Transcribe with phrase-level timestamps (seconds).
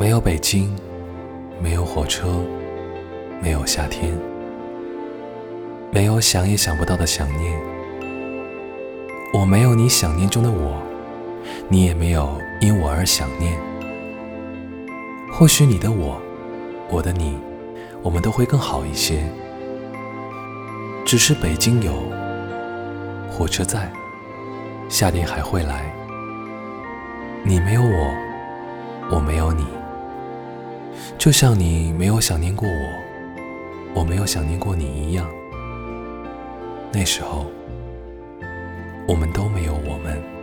[0.00, 0.74] 没有北京，
[1.62, 2.42] 没有火车，
[3.38, 4.18] 没有夏天，
[5.90, 7.60] 没有想也想不到的想念。
[9.34, 10.80] 我没有你想念中的我，
[11.68, 13.54] 你也没有因我而想念。
[15.30, 16.18] 或许你的我，
[16.88, 17.38] 我的你，
[18.00, 19.22] 我们都会更好一些。
[21.04, 21.92] 只是北京有，
[23.30, 23.92] 火车在，
[24.88, 25.94] 夏天还会来。
[27.44, 28.14] 你没有我，
[29.10, 29.66] 我没有你。
[31.18, 35.28] 就像你没有想念过我，我没有想念过你一样。
[36.92, 37.46] 那时候，
[39.06, 40.39] 我们都没有我们。